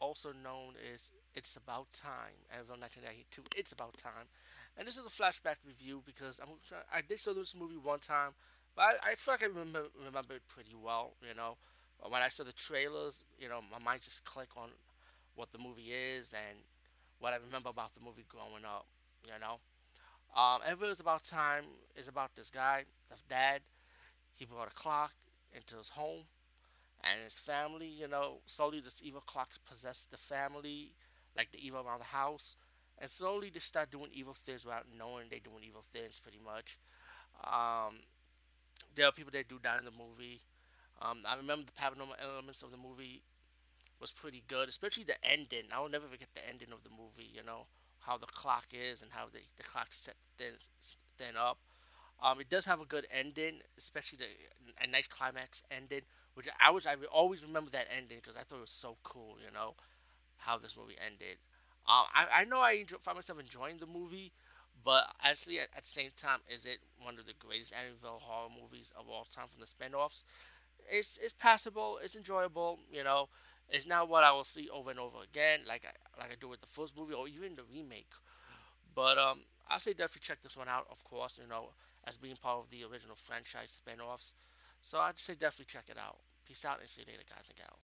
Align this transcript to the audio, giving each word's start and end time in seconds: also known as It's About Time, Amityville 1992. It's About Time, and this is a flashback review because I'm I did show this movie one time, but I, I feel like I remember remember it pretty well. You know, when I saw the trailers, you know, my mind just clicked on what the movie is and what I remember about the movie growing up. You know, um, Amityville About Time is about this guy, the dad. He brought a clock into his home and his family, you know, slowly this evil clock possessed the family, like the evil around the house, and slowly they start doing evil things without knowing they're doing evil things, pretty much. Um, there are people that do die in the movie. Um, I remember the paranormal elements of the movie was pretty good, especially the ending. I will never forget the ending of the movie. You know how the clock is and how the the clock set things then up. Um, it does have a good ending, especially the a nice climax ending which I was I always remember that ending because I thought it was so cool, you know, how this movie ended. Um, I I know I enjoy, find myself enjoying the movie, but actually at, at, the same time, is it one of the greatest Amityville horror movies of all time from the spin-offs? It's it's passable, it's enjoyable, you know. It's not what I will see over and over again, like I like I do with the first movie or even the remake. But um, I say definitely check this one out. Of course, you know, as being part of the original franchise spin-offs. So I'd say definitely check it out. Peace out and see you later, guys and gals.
also 0.00 0.30
known 0.32 0.74
as 0.94 1.12
It's 1.34 1.56
About 1.56 1.90
Time, 1.92 2.38
Amityville 2.52 2.80
1992. 2.80 3.42
It's 3.56 3.72
About 3.72 3.96
Time, 3.96 4.28
and 4.76 4.86
this 4.86 4.96
is 4.96 5.06
a 5.06 5.10
flashback 5.10 5.56
review 5.66 6.02
because 6.06 6.40
I'm 6.40 6.50
I 6.92 7.00
did 7.02 7.18
show 7.20 7.34
this 7.34 7.54
movie 7.54 7.76
one 7.76 7.98
time, 8.00 8.32
but 8.76 8.82
I, 8.82 9.12
I 9.12 9.14
feel 9.14 9.34
like 9.34 9.42
I 9.42 9.46
remember 9.46 9.84
remember 10.04 10.34
it 10.34 10.42
pretty 10.48 10.74
well. 10.74 11.12
You 11.26 11.34
know, 11.34 11.56
when 12.08 12.22
I 12.22 12.28
saw 12.28 12.44
the 12.44 12.52
trailers, 12.52 13.24
you 13.38 13.48
know, 13.48 13.60
my 13.70 13.78
mind 13.78 14.02
just 14.02 14.24
clicked 14.24 14.56
on 14.56 14.70
what 15.34 15.52
the 15.52 15.58
movie 15.58 15.92
is 15.92 16.32
and 16.32 16.58
what 17.18 17.32
I 17.32 17.36
remember 17.36 17.70
about 17.70 17.94
the 17.94 18.00
movie 18.00 18.24
growing 18.28 18.64
up. 18.64 18.86
You 19.24 19.38
know, 19.40 19.58
um, 20.36 20.60
Amityville 20.62 21.00
About 21.00 21.22
Time 21.24 21.64
is 21.96 22.08
about 22.08 22.34
this 22.36 22.50
guy, 22.50 22.84
the 23.08 23.16
dad. 23.28 23.60
He 24.34 24.44
brought 24.44 24.68
a 24.68 24.74
clock 24.74 25.12
into 25.52 25.76
his 25.76 25.90
home 25.90 26.24
and 27.02 27.24
his 27.24 27.38
family, 27.38 27.86
you 27.86 28.08
know, 28.08 28.38
slowly 28.46 28.80
this 28.80 29.00
evil 29.02 29.20
clock 29.20 29.50
possessed 29.68 30.10
the 30.10 30.18
family, 30.18 30.92
like 31.36 31.52
the 31.52 31.64
evil 31.64 31.80
around 31.80 32.00
the 32.00 32.06
house, 32.06 32.56
and 32.98 33.10
slowly 33.10 33.50
they 33.50 33.60
start 33.60 33.90
doing 33.90 34.10
evil 34.12 34.34
things 34.34 34.64
without 34.64 34.86
knowing 34.96 35.26
they're 35.30 35.38
doing 35.38 35.62
evil 35.66 35.84
things, 35.92 36.20
pretty 36.20 36.40
much. 36.44 36.78
Um, 37.44 38.00
there 38.94 39.06
are 39.06 39.12
people 39.12 39.32
that 39.32 39.48
do 39.48 39.58
die 39.62 39.78
in 39.78 39.84
the 39.84 39.92
movie. 39.92 40.40
Um, 41.00 41.22
I 41.26 41.36
remember 41.36 41.66
the 41.66 41.80
paranormal 41.80 42.18
elements 42.20 42.62
of 42.62 42.72
the 42.72 42.76
movie 42.76 43.22
was 44.00 44.12
pretty 44.12 44.42
good, 44.48 44.68
especially 44.68 45.04
the 45.04 45.22
ending. 45.24 45.70
I 45.72 45.80
will 45.80 45.88
never 45.88 46.06
forget 46.06 46.28
the 46.34 46.46
ending 46.48 46.72
of 46.72 46.82
the 46.82 46.90
movie. 46.90 47.30
You 47.32 47.44
know 47.44 47.66
how 48.00 48.16
the 48.16 48.26
clock 48.26 48.66
is 48.72 49.02
and 49.02 49.12
how 49.12 49.26
the 49.32 49.40
the 49.56 49.62
clock 49.62 49.88
set 49.90 50.14
things 50.36 50.68
then 51.18 51.36
up. 51.36 51.58
Um, 52.22 52.40
it 52.40 52.48
does 52.50 52.64
have 52.64 52.80
a 52.80 52.84
good 52.84 53.06
ending, 53.12 53.60
especially 53.76 54.18
the 54.18 54.26
a 54.82 54.86
nice 54.86 55.08
climax 55.08 55.62
ending 55.70 56.02
which 56.38 56.46
I 56.64 56.70
was 56.70 56.86
I 56.86 56.94
always 57.12 57.42
remember 57.42 57.68
that 57.72 57.88
ending 57.90 58.18
because 58.22 58.36
I 58.36 58.44
thought 58.44 58.58
it 58.58 58.70
was 58.70 58.70
so 58.70 58.96
cool, 59.02 59.38
you 59.44 59.52
know, 59.52 59.74
how 60.36 60.56
this 60.56 60.76
movie 60.76 60.94
ended. 61.04 61.38
Um, 61.88 62.06
I 62.14 62.42
I 62.42 62.44
know 62.44 62.60
I 62.60 62.72
enjoy, 62.72 62.98
find 62.98 63.16
myself 63.16 63.40
enjoying 63.40 63.78
the 63.78 63.86
movie, 63.86 64.30
but 64.84 65.02
actually 65.20 65.58
at, 65.58 65.68
at, 65.76 65.82
the 65.82 65.88
same 65.88 66.10
time, 66.14 66.38
is 66.48 66.64
it 66.64 66.78
one 67.02 67.18
of 67.18 67.26
the 67.26 67.32
greatest 67.40 67.72
Amityville 67.72 68.20
horror 68.20 68.50
movies 68.50 68.92
of 68.96 69.08
all 69.08 69.24
time 69.24 69.46
from 69.50 69.60
the 69.60 69.66
spin-offs? 69.66 70.22
It's 70.88 71.18
it's 71.20 71.34
passable, 71.34 71.98
it's 72.04 72.14
enjoyable, 72.14 72.78
you 72.92 73.02
know. 73.02 73.28
It's 73.68 73.86
not 73.86 74.08
what 74.08 74.22
I 74.22 74.30
will 74.30 74.44
see 74.44 74.68
over 74.70 74.90
and 74.90 75.00
over 75.00 75.18
again, 75.28 75.60
like 75.66 75.84
I 75.84 76.20
like 76.20 76.30
I 76.30 76.36
do 76.40 76.48
with 76.48 76.60
the 76.60 76.68
first 76.68 76.96
movie 76.96 77.14
or 77.14 77.26
even 77.26 77.56
the 77.56 77.64
remake. 77.64 78.12
But 78.94 79.18
um, 79.18 79.40
I 79.70 79.78
say 79.78 79.92
definitely 79.92 80.22
check 80.22 80.42
this 80.42 80.56
one 80.56 80.68
out. 80.68 80.86
Of 80.90 81.04
course, 81.04 81.38
you 81.40 81.48
know, 81.48 81.70
as 82.06 82.16
being 82.16 82.36
part 82.36 82.60
of 82.60 82.70
the 82.70 82.84
original 82.84 83.16
franchise 83.16 83.70
spin-offs. 83.70 84.34
So 84.80 84.98
I'd 84.98 85.18
say 85.18 85.34
definitely 85.34 85.66
check 85.66 85.84
it 85.88 85.98
out. 85.98 86.18
Peace 86.46 86.64
out 86.64 86.80
and 86.80 86.88
see 86.88 87.02
you 87.02 87.12
later, 87.12 87.24
guys 87.28 87.44
and 87.48 87.58
gals. 87.58 87.76